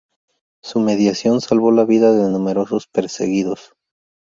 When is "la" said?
1.71-1.85